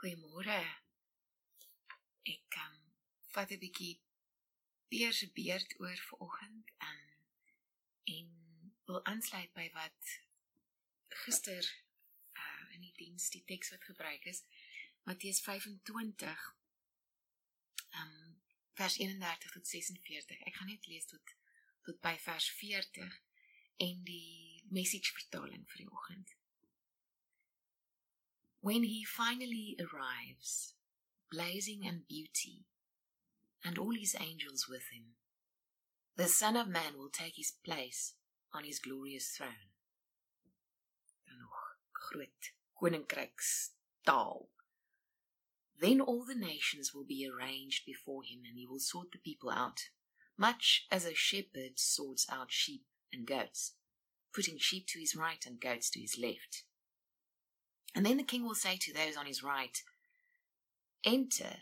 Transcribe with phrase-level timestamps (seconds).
[0.00, 0.60] Goeiemôre.
[2.32, 2.76] Ek kan
[3.34, 4.00] vat 'n bietjie
[4.88, 7.00] Pier se beurt oor vanoggend en
[8.14, 8.30] en
[8.86, 10.14] wil aansluit by wat
[11.24, 11.68] gister
[12.32, 14.42] uh, in die diens die teks wat gebruik is
[15.04, 16.48] Matteus 25
[18.00, 18.16] um
[18.80, 20.40] vers 31 tot 46.
[20.48, 21.36] Ek gaan net lees tot
[21.84, 23.22] tot by vers 40
[23.76, 26.39] en die message vertaling vir die oggend.
[28.62, 30.74] When he finally arrives,
[31.30, 32.66] blazing and beauty,
[33.64, 35.14] and all his angels with him,
[36.16, 38.14] the Son of Man will take his place
[38.52, 39.70] on his glorious throne.
[45.80, 49.50] Then all the nations will be arranged before him, and he will sort the people
[49.50, 49.80] out,
[50.36, 53.76] much as a shepherd sorts out sheep and goats,
[54.34, 56.64] putting sheep to his right and goats to his left.
[57.94, 59.82] And then the king will say to those on his right,
[61.04, 61.56] Enter,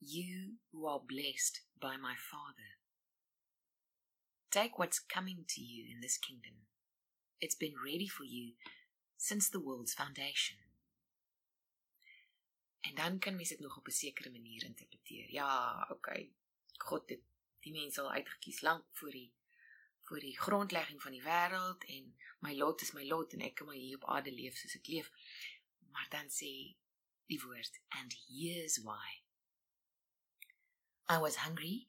[0.00, 2.76] you who are blessed by my Father.
[4.50, 6.66] Take what's coming to you in this kingdom.
[7.40, 8.52] It's been ready for you
[9.16, 10.56] since the world's foundation.
[12.80, 15.30] En dan kan mens dit nog op 'n sekere manier interpreteer.
[15.32, 16.32] Ja, okay.
[16.76, 17.20] God het
[17.60, 19.34] die mense al uitgekies lank voor die
[20.02, 23.66] voor die grondlegging van die wêreld en my lot is my lot en ek kan
[23.66, 25.10] maar hier op aarde leef soos ek leef.
[25.96, 26.76] Maar dan sê
[27.26, 29.24] die woord and here's why.
[31.08, 31.88] I was hungry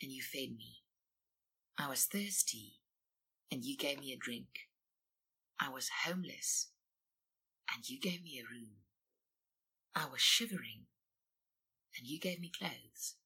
[0.00, 0.82] and you fed me.
[1.76, 2.80] I was thirsty
[3.52, 4.70] and you gave me a drink.
[5.60, 6.70] I was homeless
[7.70, 8.76] and you gave me a room.
[9.94, 10.86] I was shivering
[11.98, 13.16] and you gave me clothes.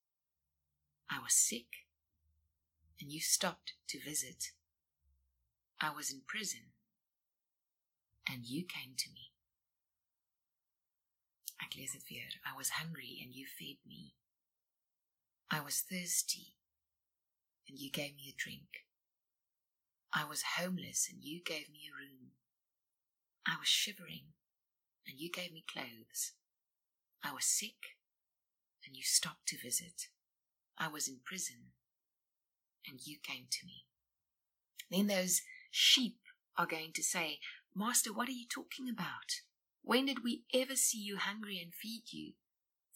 [1.08, 1.86] I was sick
[3.00, 4.50] and you stopped to visit.
[5.80, 6.72] I was in prison
[8.28, 9.29] and you came to me.
[11.68, 12.36] Dit.
[12.44, 14.14] I was hungry and you fed me.
[15.50, 16.54] I was thirsty
[17.68, 18.86] and you gave me a drink.
[20.12, 22.32] I was homeless and you gave me a room.
[23.46, 24.32] I was shivering
[25.06, 26.32] and you gave me clothes.
[27.24, 27.96] I was sick
[28.86, 30.08] and you stopped to visit.
[30.78, 31.72] I was in prison
[32.88, 33.84] and you came to me.
[34.90, 36.18] Then those sheep
[36.56, 37.38] are going to say,
[37.74, 39.42] Master, what are you talking about?
[39.82, 42.34] When did we ever see you hungry and feed you,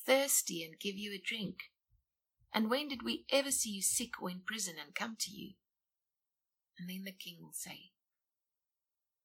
[0.06, 1.56] thirsty and give you a drink?
[2.53, 5.55] And when did we ever see you sick or in prison and come to you?
[6.78, 7.91] And then the king will say,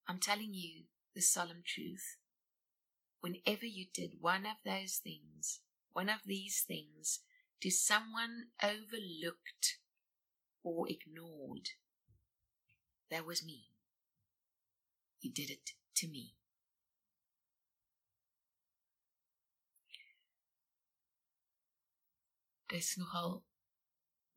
[0.07, 2.17] I'm telling you the solemn truth.
[3.21, 5.59] Whenever you did one of those things,
[5.93, 7.19] one of these things,
[7.61, 9.77] to someone overlooked
[10.63, 11.69] or ignored,
[13.11, 13.65] that was me.
[15.21, 16.35] You did it to me.
[22.71, 23.45] Is nogal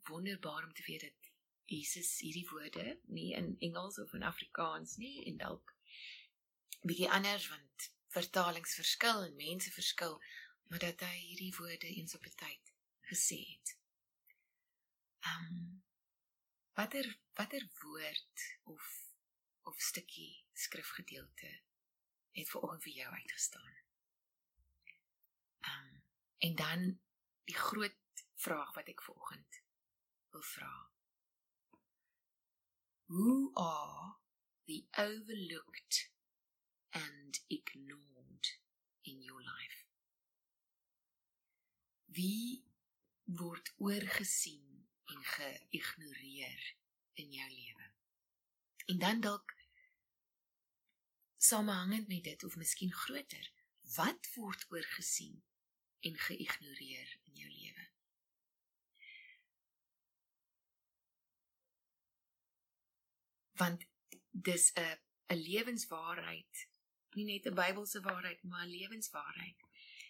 [0.09, 1.31] wonderbaar om te weet dat
[1.65, 5.75] Jesus hierdie woorde nie in Engels of in Afrikaans nie en dalk
[6.83, 10.19] bietjie anders want vertalings verskil en mense verskil,
[10.69, 12.73] maar dat hy hierdie woorde eens op 'n tyd
[13.11, 13.77] gesê het.
[15.33, 15.83] Um
[16.75, 17.07] watter
[17.39, 18.85] watter woord of
[19.63, 21.51] of stukkie skrifgedeelte
[22.31, 23.75] het vir oggend vir jou uitgestaan?
[25.73, 26.03] Um
[26.39, 27.01] en dan
[27.45, 28.02] die groot
[28.43, 29.63] vraag wat ek vanoggend
[30.35, 30.73] wil vra.
[33.13, 34.17] Who are
[34.67, 36.11] the overlooked
[36.91, 38.49] and ignored
[39.03, 39.85] in your life?
[42.07, 42.65] Wie
[43.25, 46.75] word oorgesien en geïgnoreer
[47.13, 47.89] in jou lewe?
[48.87, 49.55] En dan dalk
[51.37, 53.53] samehangend met dit of miskien groter,
[53.95, 55.43] wat word oorgesien
[56.01, 57.91] en geïgnoreer in jou lewe?
[63.61, 63.87] Want
[64.31, 64.99] dis 'n
[65.33, 66.69] 'n lewenswaarheid
[67.17, 69.61] nie net 'n Bybelse waarheid maar 'n lewenswaarheid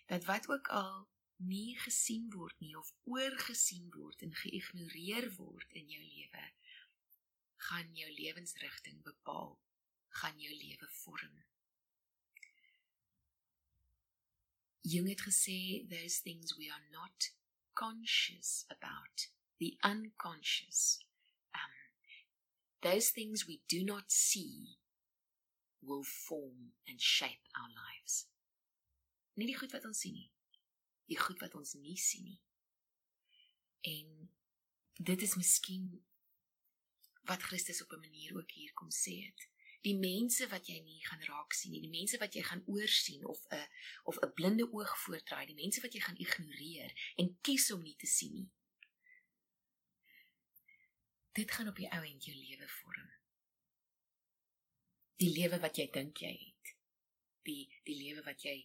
[0.07, 5.89] dat wat ook al nie gesien word nie of oorgesien word en geïgnoreer word in
[5.91, 6.45] jou lewe
[7.69, 9.61] gaan jou lewensrigting bepaal
[10.21, 11.45] gaan jou lewe vorm.
[14.81, 17.31] Jung het gesê those things we are not
[17.73, 19.29] conscious about
[19.59, 20.99] the unconscious
[22.83, 24.79] those things we do not see
[25.83, 28.29] will form and shape our lives.
[29.35, 30.31] Nie die goed wat ons sien nie.
[31.11, 32.41] Die goed wat ons nie sien nie.
[33.83, 34.31] En
[34.99, 35.89] dit is miskien
[37.27, 39.49] wat Christus op 'n manier ook hier kom sê het.
[39.83, 43.25] die mense wat jy nie gaan raak sien nie, die mense wat jy gaan oorsien
[43.27, 43.67] of 'n
[44.11, 47.97] of 'n blinde oog voortdraai, die mense wat jy gaan ignoreer en kies om nie
[47.97, 48.51] te sien nie.
[51.33, 53.11] Dit gaan op die ou end jou lewe vorm.
[55.17, 56.73] Die lewe wat jy dink jy het.
[57.49, 58.57] Die die lewe wat jy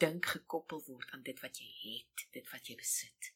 [0.00, 3.28] dink gekoppel word aan dit wat jy het, dit wat jy besit.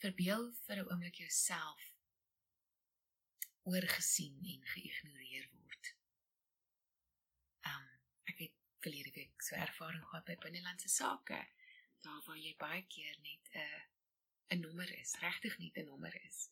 [0.00, 1.84] Verbeel vir 'n oomblik jouself
[3.68, 5.92] oorgesien en geïgnoreer word.
[7.72, 7.86] Um
[8.32, 11.44] ek het verlede week so ervaring gehad by binnelandse sake,
[12.00, 13.97] daar waar jy baie keer net 'n uh,
[14.50, 16.48] 'n nommer is, regtig nie 'n nommer is,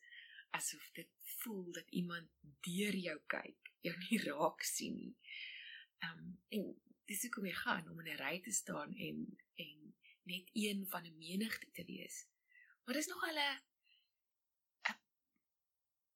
[0.51, 1.09] asof dit
[1.41, 2.29] voel dat iemand
[2.61, 5.17] deur jou kyk, jou nie raak sien nie.
[6.09, 9.95] Um en dis hoe kom jy gaan om in 'n ry te staan en en
[10.23, 12.27] net een van 'n menigte te wees.
[12.85, 13.61] Maar dis nog al 'n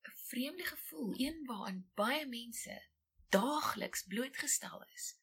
[0.09, 2.89] 'n vreemde gevoel, een waarin baie mense
[3.29, 5.19] daagliks blootgestel is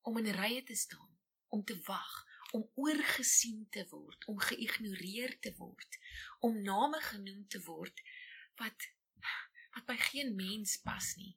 [0.00, 1.18] om in rye te staan,
[1.48, 5.98] om te wag, om oorgesien te word, om geïgnoreer te word,
[6.40, 8.02] om name genoem te word
[8.60, 8.88] wat
[9.76, 11.36] wat by geen mens pas nie.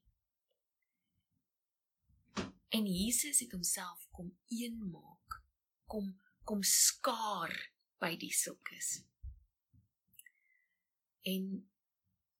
[2.73, 5.41] En Jesus het homself kom een maak,
[5.85, 6.15] kom
[6.47, 7.53] kom skaar
[8.01, 9.03] by die sulkes.
[11.27, 11.51] En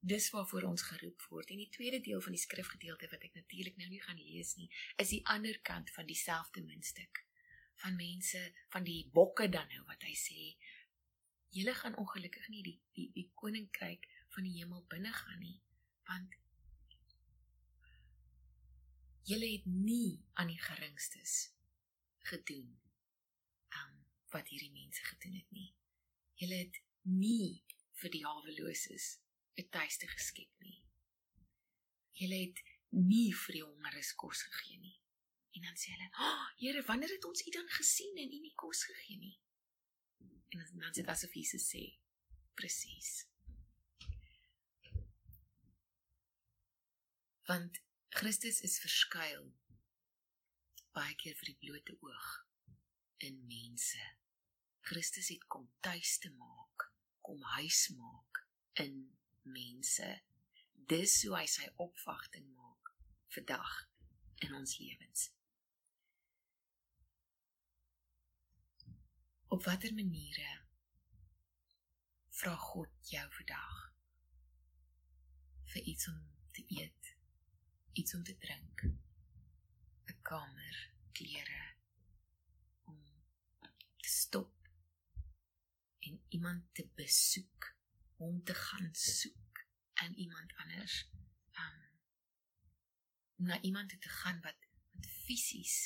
[0.01, 1.51] dis waarvoor ons geroep word.
[1.53, 4.71] En die tweede deel van die skrifgedeelte wat ek natuurlik nou nie gaan lees nie,
[4.97, 7.21] is die ander kant van dieselfde muntstuk
[7.81, 8.42] van mense
[8.74, 10.44] van die bokke dan nou wat hy sê
[11.57, 15.57] julle gaan ongelukkig nie die die die koninkryk van die hemel binne gaan nie
[16.10, 16.38] want
[19.31, 21.36] julle het nie aan die geringstes
[22.31, 22.72] gedoen
[23.81, 23.98] um,
[24.33, 25.69] wat hierdie mense gedoen het nie
[26.42, 27.62] julle het nie
[28.01, 29.19] vir die haweloses
[29.60, 30.80] 'n tuiste geskep nie.
[32.19, 34.98] Julle het nie vir die hongeres kos gegee nie.
[35.51, 38.39] En dan sê hulle: "Ag, oh, Here, wanneer het ons U dan gesien en U
[38.39, 39.39] nie kos gegee nie?"
[40.50, 41.83] En dan sê dit asof Jesus sê:
[42.53, 43.27] "Presies."
[47.50, 49.51] Want Christus is verskuil
[50.95, 52.30] baie keer vir die blote oog
[53.27, 54.01] in mense.
[54.88, 56.88] Christus het kom tuis te maak,
[57.21, 58.42] kom huis maak
[58.83, 58.97] in
[59.44, 60.09] mense.
[60.94, 62.92] Dis hoe hy sy opwagting maak
[63.36, 63.75] vandag
[64.47, 65.30] in ons lewens.
[69.61, 70.51] Op watter maniere
[72.33, 73.73] vra God jou vandag
[75.73, 76.15] vir iets om
[76.55, 77.09] te eet,
[77.93, 78.81] iets om te drink,
[80.09, 80.79] 'n kamer,
[81.19, 81.59] klere
[82.89, 82.97] om
[84.01, 84.71] te stop
[86.09, 87.67] en iemand te besoek
[88.17, 89.61] om te gaan soek
[90.07, 90.95] in iemand anders.
[91.65, 91.77] Um
[93.35, 94.65] na iemand te gaan wat
[94.95, 95.77] wat fisies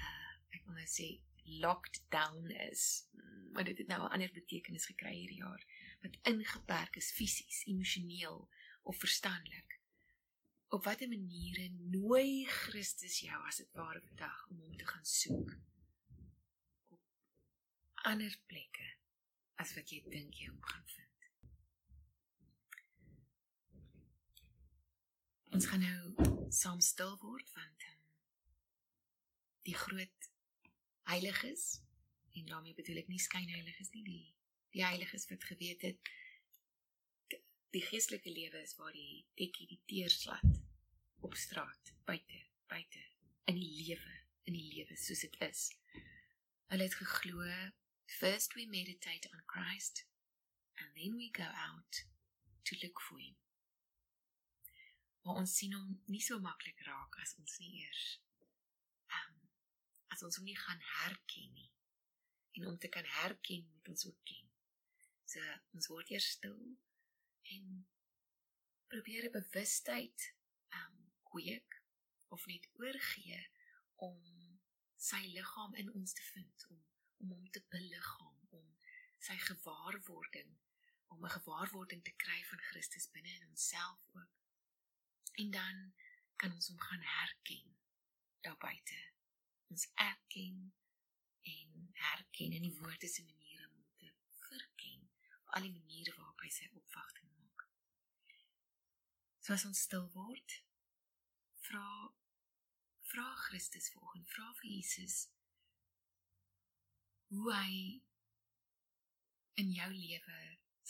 [0.00, 1.10] uh ek wil nou sê
[1.44, 3.08] locked down is.
[3.52, 5.64] Maar dit het nou 'n ander betekenis gekry hierdie jaar
[6.02, 8.48] wat ingeperk is fisies, emosioneel
[8.82, 9.80] of verstandelik.
[10.68, 15.56] Op watter maniere nooi Christus jou as dit ware vandag om hom te gaan soek?
[16.88, 17.00] Op
[17.94, 18.94] ander plekke
[19.54, 21.08] as wat jy dink jy hom gaan vind.
[25.52, 27.98] Ons gaan nou saam stil word want um,
[29.68, 30.31] die groot
[31.12, 31.82] heiliges
[32.32, 34.04] en daarmee bedoel ek nie skynheiliges nie.
[34.08, 34.22] Die
[34.72, 36.12] die heiliges wat geweet het
[37.76, 40.60] die geestelike lewe is waar die tekkie die teerslat
[41.28, 42.40] op straat buite
[42.72, 43.02] buite
[43.52, 44.14] in die lewe
[44.48, 45.66] in die lewe soos dit is.
[46.72, 47.44] Hulle het geglo
[48.18, 50.06] first we meditate on Christ
[50.80, 52.04] and then we go out
[52.64, 53.36] to look for him.
[55.22, 58.06] Maar ons sien hom nie so maklik raak as ons nie eers
[60.14, 61.70] as ons hom nie gaan herken nie.
[62.58, 64.48] En om te kan herken, moet ons ook ken.
[65.32, 65.44] So
[65.78, 66.58] ons word eers stil
[67.54, 67.68] en
[68.92, 70.26] probeer 'n bewustheid
[70.80, 70.96] um
[71.30, 71.80] kweek
[72.28, 73.40] of net oorgee
[74.08, 74.18] om
[74.96, 76.82] sy liggaam in ons te vind om
[77.22, 78.68] om hom te beliggaam om
[79.18, 80.52] sy gewaarwording
[81.14, 84.42] om 'n gewaarwording te kry van Christus binne in onsself ook
[85.32, 85.94] En dan
[86.36, 87.76] kan ons hom gaan herken
[88.40, 89.11] daar buite.
[89.72, 90.56] Ons erken
[91.40, 94.10] en herken in die woorde se maniere om te
[94.48, 95.06] verken
[95.38, 97.64] op al die maniere waarop hy sy opwagting maak.
[99.40, 100.58] So as ons stil word,
[101.68, 101.86] vra
[103.12, 105.16] vra Christus volgens vra vir Jesus
[107.32, 107.80] hoe hy
[109.64, 110.38] in jou lewe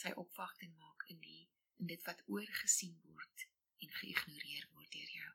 [0.03, 1.41] sy opwagting maak in die
[1.79, 3.47] in dit wat oorgesien word
[3.83, 5.33] en geïgnoreer word deur jou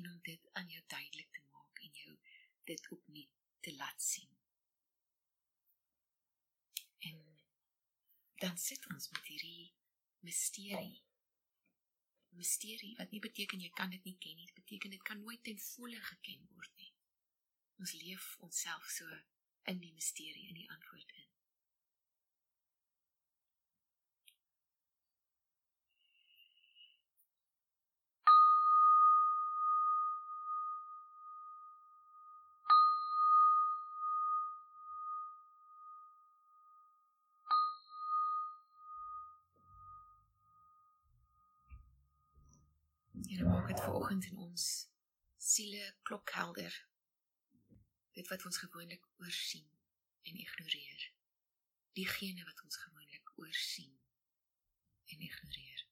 [0.00, 2.16] en om dit aan jou duidelik te maak en jou
[2.66, 4.30] dit opnuut te laat sien.
[6.98, 7.18] En
[8.44, 9.72] dan sit ons met hierdie
[10.26, 11.02] misterie.
[12.36, 15.42] Misterie wat nie beteken jy kan dit nie ken nie, dit beteken dit kan nooit
[15.46, 16.92] ten volle geken word nie.
[17.80, 19.22] Ons leef onsself so
[19.72, 21.26] in die misterie in die antwoord in.
[43.28, 44.64] Here maak dit vanoggend in ons
[45.36, 46.88] siele klokhelder.
[48.12, 49.68] Dit wat ons gewoonlik oorsien
[50.22, 51.12] en ignoreer.
[51.92, 53.94] Diegene wat ons gewoonlik oorsien
[55.04, 55.85] en ignoreer.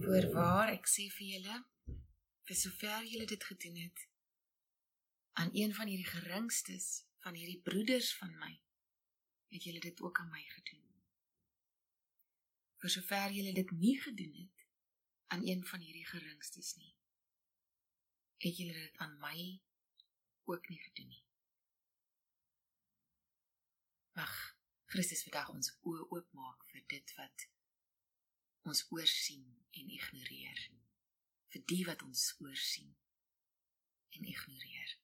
[0.00, 1.56] Voorwaar ek sê vir julle,
[2.48, 4.06] vir sover julle dit gedoen het
[5.42, 6.86] aan een van hierdie geringstes
[7.24, 8.54] van hierdie broeders van my,
[9.52, 10.86] het julle dit ook aan my gedoen.
[12.80, 14.64] Vir sover julle dit nie gedoen het
[15.36, 16.94] aan een van hierdie geringstes nie,
[18.46, 19.36] het julle dit aan my
[20.48, 21.24] ook nie gedoen nie.
[24.16, 24.36] Mag
[24.96, 27.50] Christus vandag ons oë oopmaak vir dit wat
[28.68, 30.64] ons oorsien en ignoreer.
[31.50, 32.94] Vir die wat ons oorsien
[34.16, 34.99] en ignoreer